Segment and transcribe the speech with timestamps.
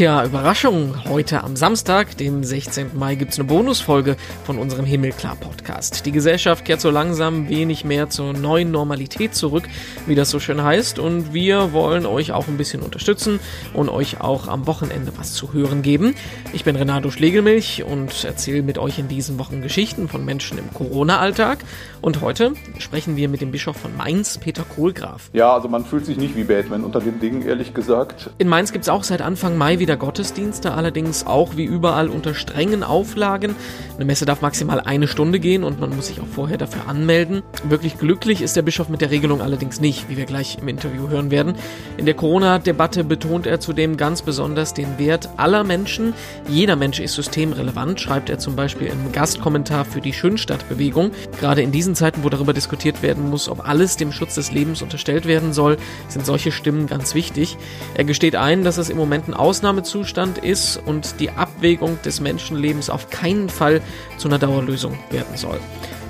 [0.00, 0.94] Tja, Überraschung.
[1.10, 2.98] Heute am Samstag, den 16.
[2.98, 6.06] Mai, gibt's eine Bonusfolge von unserem Himmelklar-Podcast.
[6.06, 9.64] Die Gesellschaft kehrt so langsam wenig mehr zur neuen Normalität zurück,
[10.06, 10.98] wie das so schön heißt.
[10.98, 13.40] Und wir wollen euch auch ein bisschen unterstützen
[13.74, 16.14] und euch auch am Wochenende was zu hören geben.
[16.54, 20.72] Ich bin Renato Schlegelmilch und erzähle mit euch in diesen Wochen Geschichten von Menschen im
[20.72, 21.58] Corona-Alltag.
[22.00, 25.28] Und heute sprechen wir mit dem Bischof von Mainz, Peter Kohlgraf.
[25.34, 28.30] Ja, also man fühlt sich nicht wie Batman unter dem Ding, ehrlich gesagt.
[28.38, 32.82] In Mainz gibt's auch seit Anfang Mai wieder Gottesdienste, allerdings auch wie überall unter strengen
[32.82, 33.54] Auflagen.
[33.96, 37.42] Eine Messe darf maximal eine Stunde gehen und man muss sich auch vorher dafür anmelden.
[37.64, 41.08] Wirklich glücklich ist der Bischof mit der Regelung allerdings nicht, wie wir gleich im Interview
[41.08, 41.54] hören werden.
[41.96, 46.14] In der Corona-Debatte betont er zudem ganz besonders den Wert aller Menschen.
[46.48, 51.10] Jeder Mensch ist systemrelevant, schreibt er zum Beispiel im Gastkommentar für die Schönstadt-Bewegung.
[51.38, 54.82] Gerade in diesen Zeiten, wo darüber diskutiert werden muss, ob alles dem Schutz des Lebens
[54.82, 55.76] unterstellt werden soll,
[56.08, 57.56] sind solche Stimmen ganz wichtig.
[57.94, 62.20] Er gesteht ein, dass es im Moment ein Ausnahme Ausnahmezustand ist und die Abwägung des
[62.20, 63.80] Menschenlebens auf keinen Fall
[64.18, 65.58] zu einer Dauerlösung werden soll.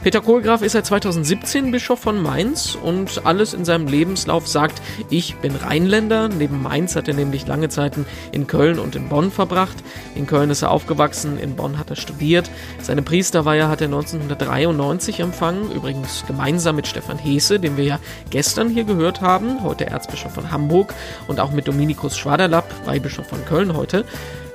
[0.03, 5.37] Peter Kohlgraf ist seit 2017 Bischof von Mainz und alles in seinem Lebenslauf sagt, ich
[5.37, 6.31] bin Rheinländer.
[6.31, 9.77] Neben Mainz hat er nämlich lange Zeiten in Köln und in Bonn verbracht.
[10.15, 12.51] In Köln ist er aufgewachsen, in Bonn hat er studiert.
[12.81, 17.99] Seine Priesterweihe hat er 1993 empfangen, übrigens gemeinsam mit Stefan Heese, den wir ja
[18.31, 20.95] gestern hier gehört haben, heute Erzbischof von Hamburg
[21.29, 24.07] und auch mit Dominikus Schwaderlapp, Weihbischof von Köln heute.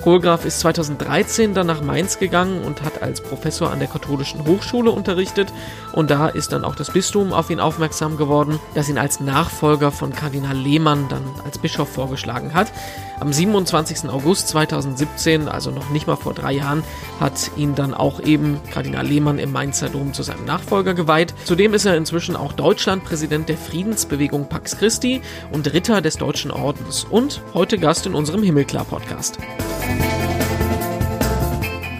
[0.01, 4.91] Kohlgraf ist 2013 dann nach Mainz gegangen und hat als Professor an der Katholischen Hochschule
[4.91, 5.51] unterrichtet
[5.93, 9.91] und da ist dann auch das Bistum auf ihn aufmerksam geworden, das ihn als Nachfolger
[9.91, 12.71] von Kardinal Lehmann dann als Bischof vorgeschlagen hat.
[13.19, 14.09] Am 27.
[14.09, 16.83] August 2017, also noch nicht mal vor drei Jahren,
[17.19, 21.33] hat ihn dann auch eben Kardinal Lehmann im Mainzer Dom zu seinem Nachfolger geweiht.
[21.45, 27.05] Zudem ist er inzwischen auch Deutschlandpräsident der Friedensbewegung Pax Christi und Ritter des Deutschen Ordens
[27.09, 29.37] und heute Gast in unserem Himmelklar-Podcast.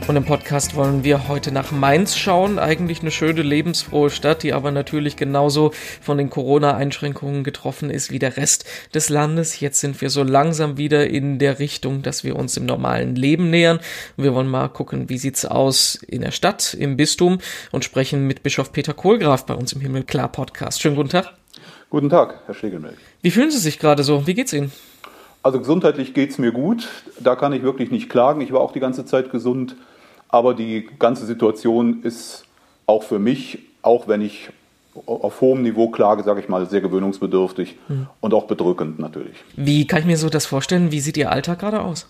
[0.08, 2.60] Und im Podcast wollen wir heute nach Mainz schauen.
[2.60, 8.20] Eigentlich eine schöne, lebensfrohe Stadt, die aber natürlich genauso von den Corona-Einschränkungen getroffen ist wie
[8.20, 9.60] der Rest des Landes.
[9.60, 13.50] Jetzt sind wir so langsam wieder in der Richtung, dass wir uns im normalen Leben
[13.50, 13.80] nähern.
[14.16, 17.40] Wir wollen mal gucken, wie sieht's aus in der Stadt, im Bistum
[17.72, 20.84] und sprechen mit Bischof Peter Kohlgraf bei uns im Himmelklar-Podcast.
[20.84, 21.34] Schönen guten Tag.
[21.90, 22.98] Guten Tag, Herr Schlegelmilch.
[23.24, 24.28] Wie fühlen Sie sich gerade so?
[24.28, 24.72] Wie geht's Ihnen?
[25.42, 26.90] Also gesundheitlich geht's mir gut.
[27.20, 28.42] Da kann ich wirklich nicht klagen.
[28.42, 29.76] Ich war auch die ganze Zeit gesund.
[30.30, 32.46] Aber die ganze Situation ist
[32.86, 34.50] auch für mich, auch wenn ich
[35.06, 38.08] auf hohem Niveau klage, sage ich mal, sehr gewöhnungsbedürftig mhm.
[38.22, 39.36] und auch bedrückend natürlich.
[39.56, 40.92] Wie kann ich mir so das vorstellen?
[40.92, 42.08] Wie sieht Ihr Alltag gerade aus?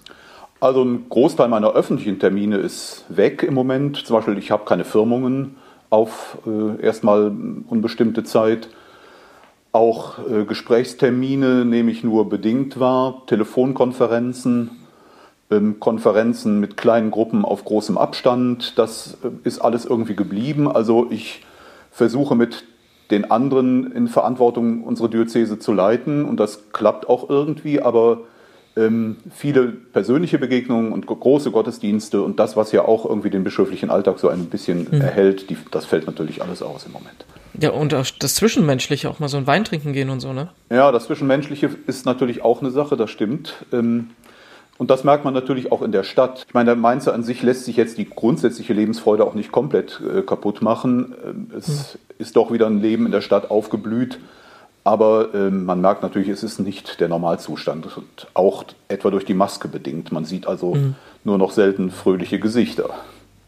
[0.59, 3.97] Also ein Großteil meiner öffentlichen Termine ist weg im Moment.
[3.97, 5.55] Zum Beispiel, ich habe keine Firmungen
[5.89, 7.31] auf äh, erstmal
[7.67, 8.69] unbestimmte Zeit.
[9.71, 13.23] Auch äh, Gesprächstermine nehme ich nur bedingt wahr.
[13.27, 14.71] Telefonkonferenzen
[15.79, 18.77] Konferenzen mit kleinen Gruppen auf großem Abstand.
[18.77, 20.69] Das äh, ist alles irgendwie geblieben.
[20.69, 21.43] Also ich
[21.91, 22.63] versuche mit
[23.11, 28.21] den anderen in Verantwortung unsere Diözese zu leiten und das klappt auch irgendwie, aber
[28.75, 33.89] ähm, viele persönliche Begegnungen und große Gottesdienste und das, was ja auch irgendwie den bischöflichen
[33.89, 35.01] Alltag so ein bisschen mhm.
[35.01, 37.25] erhält, die, das fällt natürlich alles aus im Moment.
[37.59, 40.49] Ja, und das Zwischenmenschliche, auch mal so ein Wein trinken gehen und so, ne?
[40.69, 43.53] Ja, das Zwischenmenschliche ist natürlich auch eine Sache, das stimmt.
[43.71, 44.09] Ähm,
[44.77, 46.43] und das merkt man natürlich auch in der Stadt.
[46.47, 50.01] Ich meine, der Mainzer an sich lässt sich jetzt die grundsätzliche Lebensfreude auch nicht komplett
[50.01, 51.15] äh, kaputt machen.
[51.25, 51.99] Ähm, es mhm.
[52.17, 54.19] ist doch wieder ein Leben in der Stadt aufgeblüht.
[54.83, 57.97] Aber äh, man merkt natürlich, es ist nicht der Normalzustand.
[57.97, 60.11] Und auch etwa durch die Maske bedingt.
[60.11, 60.95] Man sieht also mhm.
[61.23, 62.89] nur noch selten fröhliche Gesichter.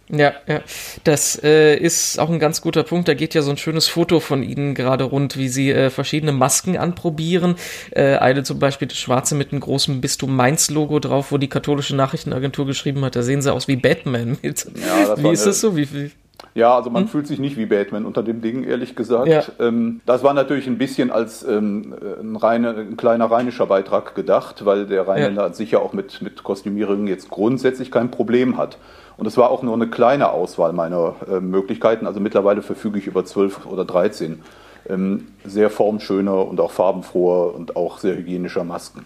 [0.09, 0.61] Ja, ja.
[1.03, 3.07] Das äh, ist auch ein ganz guter Punkt.
[3.07, 6.31] Da geht ja so ein schönes Foto von Ihnen gerade rund, wie Sie äh, verschiedene
[6.31, 7.55] Masken anprobieren.
[7.91, 11.95] Äh, eine zum Beispiel das schwarze mit einem großen Bistum Mainz-Logo drauf, wo die katholische
[11.95, 14.65] Nachrichtenagentur geschrieben hat, da sehen Sie aus wie Batman mit.
[14.75, 15.75] Ja, wie ist das so?
[15.75, 16.11] Wie, wie?
[16.53, 17.09] Ja, also man hm?
[17.09, 19.27] fühlt sich nicht wie Batman unter dem Ding, ehrlich gesagt.
[19.27, 19.43] Ja.
[19.59, 24.65] Ähm, das war natürlich ein bisschen als ähm, ein, reine, ein, kleiner rheinischer Beitrag gedacht,
[24.65, 25.53] weil der Rheinländer ja.
[25.53, 28.77] sicher auch mit, mit Kostümierungen jetzt grundsätzlich kein Problem hat.
[29.17, 32.05] Und es war auch nur eine kleine Auswahl meiner äh, Möglichkeiten.
[32.05, 34.43] Also mittlerweile verfüge ich über zwölf oder dreizehn
[34.87, 39.05] ähm, sehr formschöner und auch farbenfroher und auch sehr hygienischer Masken.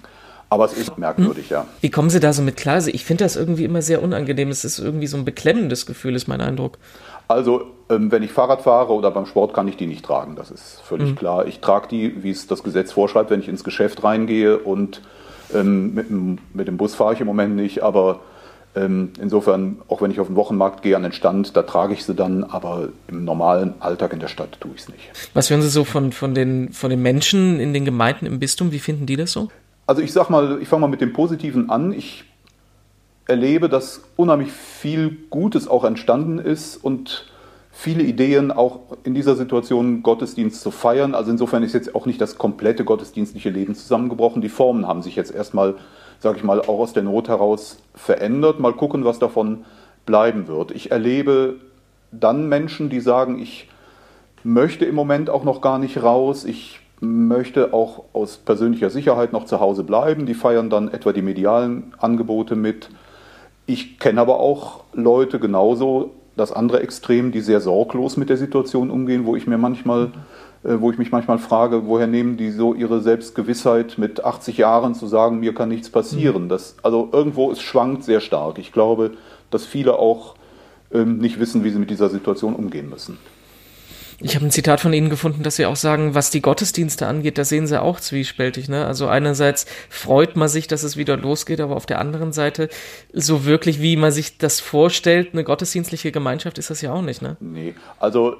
[0.49, 1.55] Aber es ist merkwürdig, hm.
[1.55, 1.65] ja.
[1.79, 2.75] Wie kommen Sie da so mit klar?
[2.75, 4.49] Also ich finde das irgendwie immer sehr unangenehm.
[4.49, 6.77] Es ist irgendwie so ein beklemmendes Gefühl, ist mein Eindruck.
[7.29, 10.35] Also, ähm, wenn ich Fahrrad fahre oder beim Sport, kann ich die nicht tragen.
[10.35, 11.15] Das ist völlig mhm.
[11.15, 11.47] klar.
[11.47, 15.01] Ich trage die, wie es das Gesetz vorschreibt, wenn ich ins Geschäft reingehe und
[15.53, 16.11] ähm, mit,
[16.53, 18.19] mit, dem Bus fahre ich im Moment nicht, aber
[18.73, 22.15] insofern, auch wenn ich auf den Wochenmarkt gehe, an den Stand, da trage ich sie
[22.15, 25.11] dann, aber im normalen Alltag in der Stadt tue ich es nicht.
[25.33, 28.71] Was hören Sie so von, von, den, von den Menschen in den Gemeinden im Bistum?
[28.71, 29.49] Wie finden die das so?
[29.87, 31.91] Also ich sag mal, ich fange mal mit dem Positiven an.
[31.91, 32.23] Ich
[33.27, 37.31] erlebe, dass unheimlich viel Gutes auch entstanden ist und
[37.71, 41.15] viele Ideen auch in dieser Situation Gottesdienst zu feiern.
[41.15, 44.41] Also insofern ist jetzt auch nicht das komplette gottesdienstliche Leben zusammengebrochen.
[44.41, 45.75] Die Formen haben sich jetzt erstmal,
[46.21, 48.59] sage ich mal, auch aus der Not heraus verändert.
[48.59, 49.65] Mal gucken, was davon
[50.05, 50.71] bleiben wird.
[50.71, 51.55] Ich erlebe
[52.11, 53.67] dann Menschen, die sagen, ich
[54.43, 59.45] möchte im Moment auch noch gar nicht raus, ich möchte auch aus persönlicher Sicherheit noch
[59.45, 60.27] zu Hause bleiben.
[60.27, 62.89] Die feiern dann etwa die medialen Angebote mit.
[63.65, 68.91] Ich kenne aber auch Leute genauso, das andere Extrem, die sehr sorglos mit der Situation
[68.91, 70.11] umgehen, wo ich mir manchmal,
[70.63, 75.07] wo ich mich manchmal frage, woher nehmen die so ihre Selbstgewissheit mit 80 Jahren zu
[75.07, 76.43] sagen, mir kann nichts passieren.
[76.43, 76.49] Mhm.
[76.49, 78.59] Das, also irgendwo, es schwankt sehr stark.
[78.59, 79.11] Ich glaube,
[79.49, 80.35] dass viele auch
[80.93, 83.17] ähm, nicht wissen, wie sie mit dieser Situation umgehen müssen.
[84.23, 87.39] Ich habe ein Zitat von Ihnen gefunden, dass Sie auch sagen, was die Gottesdienste angeht,
[87.39, 88.69] da sehen Sie auch zwiespältig.
[88.69, 88.85] Ne?
[88.85, 92.69] Also einerseits freut man sich, dass es wieder losgeht, aber auf der anderen Seite,
[93.13, 97.23] so wirklich, wie man sich das vorstellt, eine gottesdienstliche Gemeinschaft ist das ja auch nicht.
[97.23, 97.35] Ne?
[97.39, 98.35] Nee, also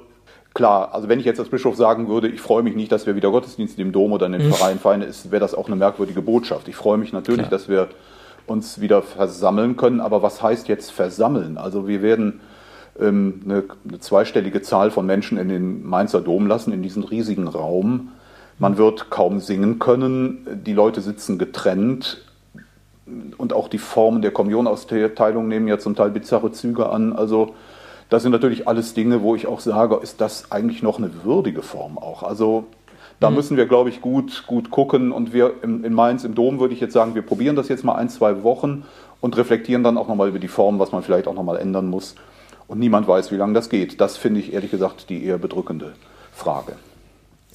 [0.54, 3.16] klar, also wenn ich jetzt als Bischof sagen würde, ich freue mich nicht, dass wir
[3.16, 4.52] wieder Gottesdienste im Dom oder in den mhm.
[4.52, 6.68] Vereinen feiern, wäre das auch eine merkwürdige Botschaft.
[6.68, 7.50] Ich freue mich natürlich, klar.
[7.50, 7.88] dass wir
[8.46, 11.58] uns wieder versammeln können, aber was heißt jetzt versammeln?
[11.58, 12.40] Also wir werden
[13.00, 17.48] ähm, eine, eine zweistellige Zahl von Menschen in den Mainzer Dom lassen, in diesen riesigen
[17.48, 18.08] Raum.
[18.58, 22.22] Man wird kaum singen können, die Leute sitzen getrennt
[23.36, 27.12] und auch die Formen der Kommunionausteilung nehmen ja zum Teil bizarre Züge an.
[27.12, 27.54] Also
[28.12, 31.62] das sind natürlich alles Dinge, wo ich auch sage, ist das eigentlich noch eine würdige
[31.62, 32.22] Form auch?
[32.22, 32.66] Also
[33.20, 33.36] da mhm.
[33.36, 35.12] müssen wir, glaube ich, gut, gut gucken.
[35.12, 37.84] Und wir in, in Mainz im Dom würde ich jetzt sagen, wir probieren das jetzt
[37.84, 38.84] mal ein, zwei Wochen
[39.20, 42.14] und reflektieren dann auch nochmal über die Form, was man vielleicht auch nochmal ändern muss
[42.68, 44.00] und niemand weiß, wie lange das geht.
[44.00, 45.92] Das finde ich ehrlich gesagt die eher bedrückende
[46.32, 46.74] Frage.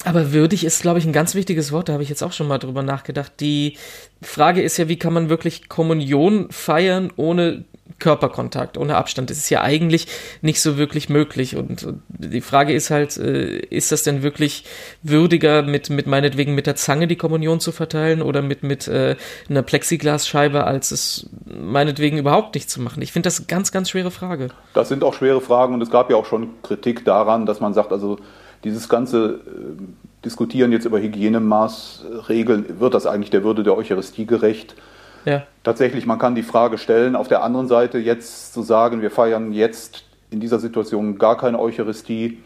[0.04, 1.88] Aber würdig ist, glaube ich, ein ganz wichtiges Wort.
[1.88, 3.32] Da habe ich jetzt auch schon mal drüber nachgedacht.
[3.40, 3.76] Die
[4.22, 7.64] Frage ist ja, wie kann man wirklich Kommunion feiern, ohne
[7.98, 9.30] Körperkontakt, ohne Abstand.
[9.30, 10.06] Das ist ja eigentlich
[10.40, 11.56] nicht so wirklich möglich.
[11.56, 14.64] Und die Frage ist halt, äh, ist das denn wirklich
[15.02, 19.16] würdiger, mit, mit meinetwegen mit der Zange die Kommunion zu verteilen oder mit, mit äh,
[19.48, 23.02] einer Plexiglasscheibe, als es meinetwegen überhaupt nicht zu machen?
[23.02, 24.48] Ich finde das ganz, ganz schwere Frage.
[24.74, 27.74] Das sind auch schwere Fragen und es gab ja auch schon Kritik daran, dass man
[27.74, 28.18] sagt, also
[28.64, 29.82] dieses ganze äh,
[30.24, 34.74] Diskutieren jetzt über Hygienemaßregeln, wird das eigentlich der Würde der Eucharistie gerecht?
[35.28, 35.42] Ja.
[35.62, 37.14] Tatsächlich, man kann die Frage stellen.
[37.14, 41.58] Auf der anderen Seite jetzt zu sagen, wir feiern jetzt in dieser Situation gar keine
[41.58, 42.38] Eucharistie,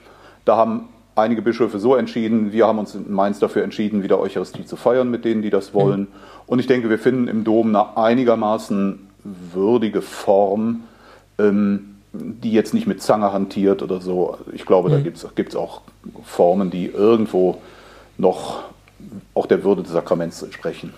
[0.44, 4.64] da haben einige Bischöfe so entschieden, wir haben uns in Mainz dafür entschieden, wieder Eucharistie
[4.64, 6.00] zu feiern mit denen, die das wollen.
[6.00, 6.08] Mhm.
[6.46, 10.84] Und ich denke, wir finden im Dom eine einigermaßen würdige Form,
[11.38, 14.38] ähm, die jetzt nicht mit Zange hantiert oder so.
[14.52, 14.93] Ich glaube, mhm.
[14.93, 15.00] da
[15.34, 15.82] gibt es auch
[16.25, 17.58] Formen, die irgendwo
[18.19, 18.64] noch
[19.34, 20.93] auch der Würde des Sakraments entsprechen.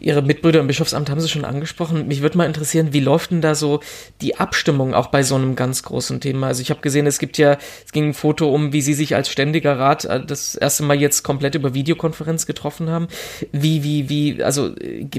[0.00, 2.08] Ihre Mitbrüder im Bischofsamt haben Sie schon angesprochen.
[2.08, 3.80] Mich würde mal interessieren, wie läuft denn da so
[4.22, 6.46] die Abstimmung auch bei so einem ganz großen Thema?
[6.46, 9.14] Also ich habe gesehen, es gibt ja, es ging ein Foto um, wie Sie sich
[9.14, 13.08] als ständiger Rat äh, das erste Mal jetzt komplett über Videokonferenz getroffen haben.
[13.52, 14.70] Wie, wie, wie, also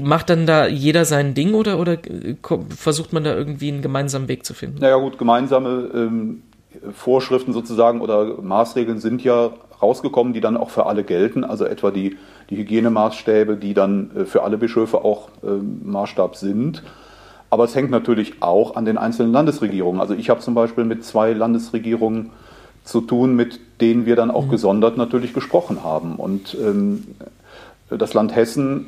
[0.02, 2.36] macht dann da jeder sein Ding oder, oder äh,
[2.76, 4.78] versucht man da irgendwie einen gemeinsamen Weg zu finden?
[4.80, 6.42] Naja gut, gemeinsame ähm,
[6.92, 11.44] Vorschriften sozusagen oder Maßregeln sind ja rausgekommen, die dann auch für alle gelten.
[11.44, 12.16] Also etwa die,
[12.48, 15.46] die Hygienemaßstäbe, die dann äh, für alle Bischöfe auch äh,
[15.84, 16.82] Maßstab sind.
[17.50, 20.00] Aber es hängt natürlich auch an den einzelnen Landesregierungen.
[20.00, 22.30] Also ich habe zum Beispiel mit zwei Landesregierungen
[22.84, 24.50] zu tun, mit denen wir dann auch mhm.
[24.50, 26.16] gesondert natürlich gesprochen haben.
[26.16, 27.04] Und ähm,
[27.90, 28.86] das Land Hessen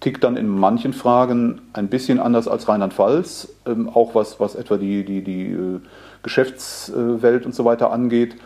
[0.00, 4.76] tickt dann in manchen Fragen ein bisschen anders als Rheinland-Pfalz, ähm, auch was, was etwa
[4.76, 5.80] die, die, die äh,
[6.22, 8.36] Geschäftswelt und so weiter angeht.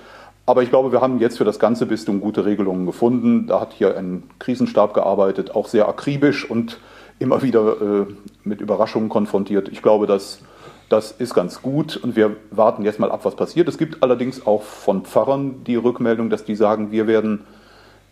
[0.50, 3.46] Aber ich glaube, wir haben jetzt für das ganze Bistum gute Regelungen gefunden.
[3.46, 6.80] Da hat hier ein Krisenstab gearbeitet, auch sehr akribisch und
[7.20, 8.06] immer wieder äh,
[8.42, 9.68] mit Überraschungen konfrontiert.
[9.68, 10.40] Ich glaube, das,
[10.88, 13.68] das ist ganz gut und wir warten jetzt mal ab, was passiert.
[13.68, 17.44] Es gibt allerdings auch von Pfarrern die Rückmeldung, dass die sagen, wir werden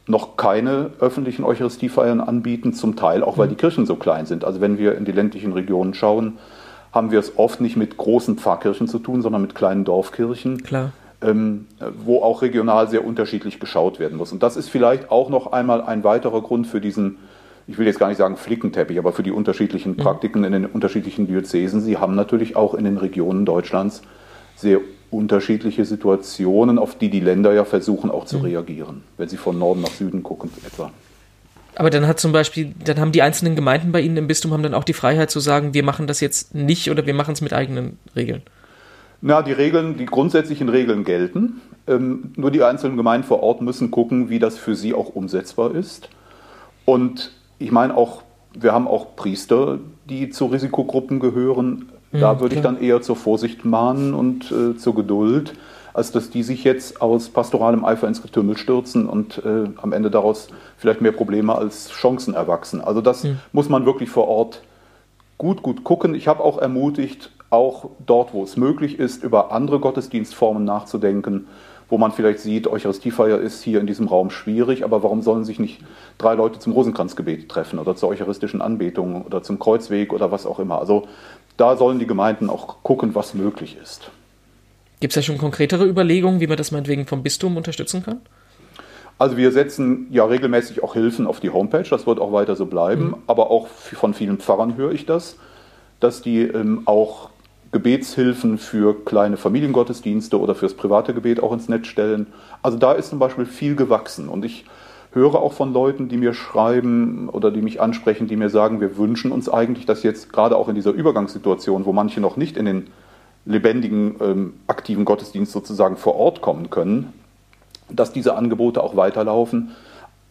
[0.07, 4.45] noch keine öffentlichen Eucharistiefeiern anbieten, zum Teil auch, weil die Kirchen so klein sind.
[4.45, 6.38] Also wenn wir in die ländlichen Regionen schauen,
[6.92, 10.62] haben wir es oft nicht mit großen Pfarrkirchen zu tun, sondern mit kleinen Dorfkirchen.
[10.62, 14.32] Klar wo auch regional sehr unterschiedlich geschaut werden muss.
[14.32, 17.18] Und das ist vielleicht auch noch einmal ein weiterer Grund für diesen,
[17.66, 19.96] ich will jetzt gar nicht sagen Flickenteppich, aber für die unterschiedlichen mhm.
[19.96, 21.80] Praktiken in den unterschiedlichen Diözesen.
[21.80, 24.02] Sie haben natürlich auch in den Regionen Deutschlands
[24.54, 28.44] sehr unterschiedliche Situationen, auf die die Länder ja versuchen auch zu mhm.
[28.44, 30.92] reagieren, wenn sie von Norden nach Süden gucken etwa.
[31.75, 34.62] Aber dann hat zum Beispiel, dann haben die einzelnen Gemeinden bei Ihnen im Bistum haben
[34.62, 37.40] dann auch die Freiheit zu sagen, wir machen das jetzt nicht oder wir machen es
[37.40, 38.42] mit eigenen Regeln.
[39.20, 41.60] Na, die Regeln, die grundsätzlichen Regeln gelten.
[41.87, 45.75] Ähm, nur die einzelnen Gemeinden vor Ort müssen gucken, wie das für sie auch umsetzbar
[45.75, 46.08] ist.
[46.84, 48.22] Und ich meine auch
[48.54, 51.90] wir haben auch Priester, die zu Risikogruppen gehören.
[52.12, 55.54] Da mhm, würde ich dann eher zur Vorsicht mahnen und äh, zur Geduld,
[55.92, 60.10] als dass die sich jetzt aus pastoralem Eifer ins Getümmel stürzen und äh, am Ende
[60.10, 60.48] daraus
[60.78, 62.80] vielleicht mehr Probleme als Chancen erwachsen.
[62.80, 63.38] Also das mhm.
[63.52, 64.62] muss man wirklich vor Ort
[65.37, 66.14] gut, gut gucken.
[66.14, 71.46] Ich habe auch ermutigt, auch dort, wo es möglich ist, über andere Gottesdienstformen nachzudenken
[71.88, 75.58] wo man vielleicht sieht, Eucharistiefeier ist hier in diesem Raum schwierig, aber warum sollen sich
[75.58, 75.80] nicht
[76.18, 80.58] drei Leute zum Rosenkranzgebet treffen oder zur eucharistischen Anbetung oder zum Kreuzweg oder was auch
[80.58, 80.78] immer.
[80.78, 81.08] Also
[81.56, 84.10] da sollen die Gemeinden auch gucken, was möglich ist.
[85.00, 88.20] Gibt es ja schon konkretere Überlegungen, wie man das meinetwegen vom Bistum unterstützen kann?
[89.18, 92.66] Also wir setzen ja regelmäßig auch Hilfen auf die Homepage, das wird auch weiter so
[92.66, 93.16] bleiben, mhm.
[93.26, 95.38] aber auch von vielen Pfarrern höre ich das,
[96.00, 97.30] dass die ähm, auch
[97.70, 102.28] Gebetshilfen für kleine Familiengottesdienste oder fürs private Gebet auch ins Netz stellen.
[102.62, 104.28] Also da ist zum Beispiel viel gewachsen.
[104.28, 104.64] Und ich
[105.12, 108.96] höre auch von Leuten, die mir schreiben oder die mich ansprechen, die mir sagen, wir
[108.96, 112.64] wünschen uns eigentlich, dass jetzt gerade auch in dieser Übergangssituation, wo manche noch nicht in
[112.64, 112.87] den
[113.44, 117.12] lebendigen, ähm, aktiven Gottesdienst sozusagen vor Ort kommen können,
[117.90, 119.70] dass diese Angebote auch weiterlaufen,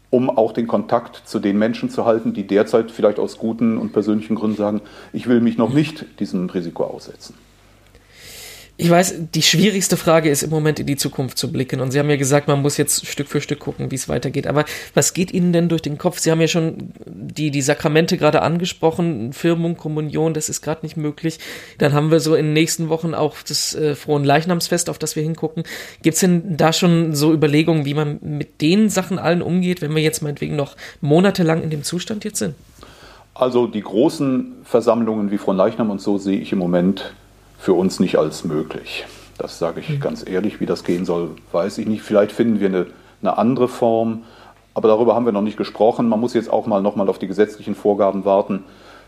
[0.10, 3.92] um auch den Kontakt zu den Menschen zu halten, die derzeit vielleicht aus guten und
[3.92, 4.82] persönlichen Gründen sagen,
[5.14, 7.36] ich will mich noch nicht diesem Risiko aussetzen.
[8.80, 11.80] Ich weiß, die schwierigste Frage ist im Moment in die Zukunft zu blicken.
[11.80, 14.46] Und Sie haben ja gesagt, man muss jetzt Stück für Stück gucken, wie es weitergeht.
[14.46, 16.20] Aber was geht Ihnen denn durch den Kopf?
[16.20, 19.34] Sie haben ja schon die, die Sakramente gerade angesprochen.
[19.34, 21.40] Firmung, Kommunion, das ist gerade nicht möglich.
[21.80, 25.16] Dann haben wir so in den nächsten Wochen auch das äh, Frohen Leichnamsfest, auf das
[25.16, 25.64] wir hingucken.
[26.04, 29.96] Gibt es denn da schon so Überlegungen, wie man mit den Sachen allen umgeht, wenn
[29.96, 32.54] wir jetzt meinetwegen noch monatelang in dem Zustand jetzt sind?
[33.34, 37.16] Also die großen Versammlungen wie Frohen Leichnam und so sehe ich im Moment
[37.58, 39.06] für uns nicht als möglich.
[39.38, 40.00] Das sage ich mhm.
[40.00, 40.60] ganz ehrlich.
[40.60, 42.02] Wie das gehen soll, weiß ich nicht.
[42.02, 42.88] Vielleicht finden wir eine,
[43.22, 44.24] eine andere Form,
[44.74, 46.10] aber darüber haben wir noch nicht gesprochen.
[46.10, 48.64] Man muss jetzt auch mal nochmal auf die gesetzlichen Vorgaben warten,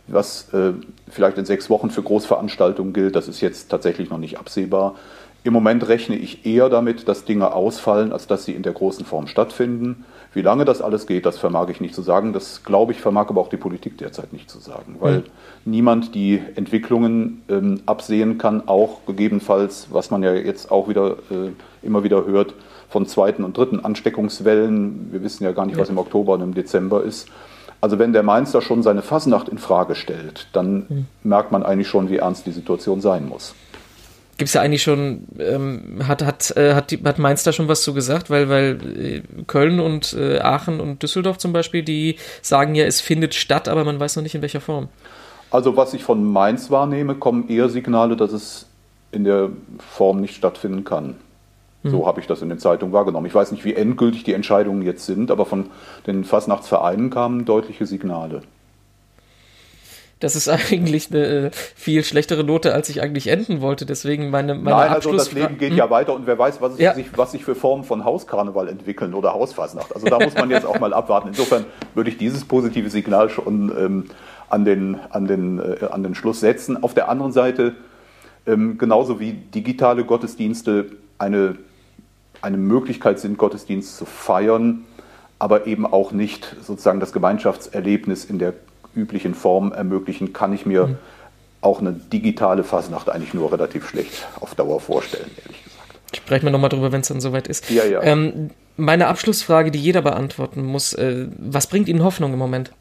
[0.08, 0.74] was äh,
[1.10, 3.16] vielleicht in sechs Wochen für Großveranstaltungen gilt.
[3.16, 4.96] Das ist jetzt tatsächlich noch nicht absehbar.
[5.44, 9.06] Im Moment rechne ich eher damit, dass Dinge ausfallen, als dass sie in der großen
[9.06, 10.04] Form stattfinden.
[10.34, 12.34] Wie lange das alles geht, das vermag ich nicht zu sagen.
[12.34, 15.24] Das glaube ich, vermag aber auch die Politik derzeit nicht zu sagen, weil mhm.
[15.66, 21.52] niemand die Entwicklungen ähm, absehen kann, auch gegebenenfalls, was man ja jetzt auch wieder äh,
[21.82, 22.54] immer wieder hört,
[22.90, 25.10] von zweiten und dritten Ansteckungswellen.
[25.12, 25.82] Wir wissen ja gar nicht, ja.
[25.82, 27.30] was im Oktober und im Dezember ist.
[27.82, 31.06] Also wenn der Mainzer schon seine Fasnacht in Frage stellt, dann mhm.
[31.24, 33.56] merkt man eigentlich schon, wie ernst die Situation sein muss
[34.40, 37.68] gibt es ja eigentlich schon, ähm, hat, hat, äh, hat, die, hat Mainz da schon
[37.68, 42.16] was zu gesagt, weil, weil äh, Köln und äh, Aachen und Düsseldorf zum Beispiel, die
[42.42, 44.88] sagen ja, es findet statt, aber man weiß noch nicht in welcher Form.
[45.52, 48.66] Also was ich von Mainz wahrnehme, kommen eher Signale, dass es
[49.12, 51.16] in der Form nicht stattfinden kann.
[51.84, 52.06] So hm.
[52.06, 53.26] habe ich das in den Zeitungen wahrgenommen.
[53.28, 55.68] Ich weiß nicht, wie endgültig die Entscheidungen jetzt sind, aber von
[56.08, 58.42] den Fastnachtsvereinen kamen deutliche Signale.
[60.20, 63.86] Das ist eigentlich eine äh, viel schlechtere Note, als ich eigentlich enden wollte.
[63.86, 65.78] Deswegen meine, meine Nein, also das Leben geht hm?
[65.78, 66.94] ja weiter und wer weiß, was, ja.
[66.94, 69.96] sich, was sich für Formen von Hauskarneval entwickeln oder Hausfasnacht.
[69.96, 71.30] Also da muss man jetzt auch mal abwarten.
[71.30, 74.06] Insofern würde ich dieses positive Signal schon ähm,
[74.50, 76.84] an, den, an, den, äh, an den Schluss setzen.
[76.84, 77.76] Auf der anderen Seite,
[78.46, 81.56] ähm, genauso wie digitale Gottesdienste eine,
[82.42, 84.86] eine Möglichkeit sind, Gottesdienst zu feiern,
[85.38, 88.54] aber eben auch nicht sozusagen das Gemeinschaftserlebnis in der
[88.96, 90.98] üblichen Form ermöglichen, kann ich mir mhm.
[91.62, 96.00] auch eine digitale Fasnacht eigentlich nur relativ schlecht auf Dauer vorstellen, ehrlich gesagt.
[96.16, 97.70] Sprechen wir nochmal drüber, wenn es dann soweit ist.
[97.70, 98.02] Ja, ja.
[98.02, 102.72] Ähm, meine Abschlussfrage, die jeder beantworten muss, äh, was bringt Ihnen Hoffnung im Moment?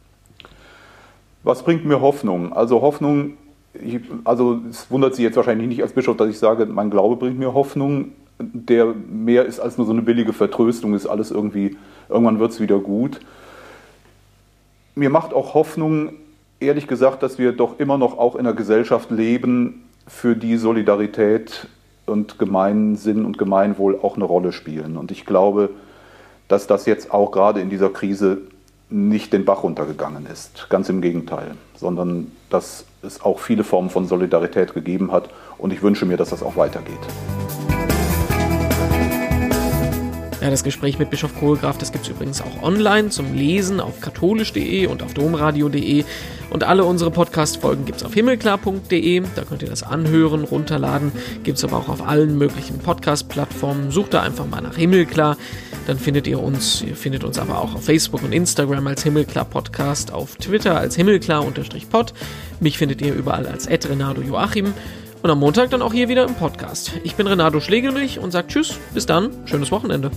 [1.42, 2.52] Was bringt mir Hoffnung?
[2.52, 3.34] Also Hoffnung,
[3.74, 7.16] ich, also es wundert Sie jetzt wahrscheinlich nicht als Bischof, dass ich sage, mein Glaube
[7.16, 11.76] bringt mir Hoffnung, der mehr ist als nur so eine billige Vertröstung, ist alles irgendwie,
[12.08, 13.20] irgendwann wird es wieder gut
[14.98, 16.12] mir macht auch Hoffnung,
[16.60, 21.68] ehrlich gesagt, dass wir doch immer noch auch in einer Gesellschaft leben, für die Solidarität
[22.06, 24.96] und Gemeinsinn und Gemeinwohl auch eine Rolle spielen.
[24.96, 25.70] Und ich glaube,
[26.48, 28.38] dass das jetzt auch gerade in dieser Krise
[28.90, 30.68] nicht den Bach runtergegangen ist.
[30.70, 35.28] Ganz im Gegenteil, sondern dass es auch viele Formen von Solidarität gegeben hat.
[35.58, 37.67] Und ich wünsche mir, dass das auch weitergeht.
[40.40, 44.00] Ja, das Gespräch mit Bischof Kohlgraf, das gibt es übrigens auch online zum Lesen auf
[44.00, 46.04] katholisch.de und auf domradio.de.
[46.50, 49.22] Und alle unsere Podcast-Folgen gibt es auf himmelklar.de.
[49.34, 51.10] Da könnt ihr das anhören, runterladen.
[51.42, 53.90] Gibt es aber auch auf allen möglichen Podcast-Plattformen.
[53.90, 55.36] Sucht da einfach mal nach Himmelklar.
[55.88, 56.82] Dann findet ihr uns.
[56.82, 60.94] Ihr findet uns aber auch auf Facebook und Instagram als Himmelklar Podcast, auf Twitter als
[60.94, 62.14] Himmelklar-Pod.
[62.60, 64.72] Mich findet ihr überall als Renado Joachim.
[65.22, 66.92] Und am Montag dann auch hier wieder im Podcast.
[67.02, 70.10] Ich bin Renato Schlegelmilch und sage Tschüss, bis dann, schönes Wochenende.